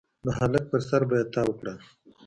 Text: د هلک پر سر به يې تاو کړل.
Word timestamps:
د 0.25 0.27
هلک 0.39 0.63
پر 0.71 0.81
سر 0.89 1.01
به 1.09 1.15
يې 1.19 1.25
تاو 1.33 1.49
کړل. 1.59 1.77